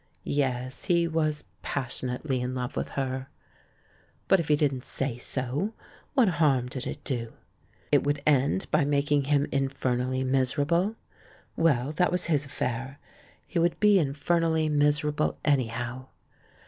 Yes, 0.23 0.85
he 0.85 1.07
was 1.07 1.43
passionately 1.61 2.41
in 2.41 2.55
love 2.55 2.75
with 2.75 2.89
her— 2.97 3.27
but, 4.27 4.39
if 4.39 4.47
he 4.47 4.55
didn't 4.55 4.83
say 4.83 5.19
so, 5.19 5.75
what 6.15 6.27
harm 6.41 6.67
did 6.69 6.87
it 6.87 7.03
do? 7.03 7.33
It 7.91 8.01
would 8.03 8.19
end 8.25 8.65
by 8.71 8.83
making 8.83 9.25
him 9.25 9.45
infernally 9.51 10.23
miserable? 10.23 10.95
Well, 11.55 11.91
that 11.91 12.11
was 12.11 12.25
his 12.25 12.47
affair! 12.47 12.97
He 13.45 13.59
would 13.59 13.79
be 13.79 13.99
infer 13.99 14.39
nally 14.39 14.69
miserable, 14.69 15.37
anyhow 15.45 16.07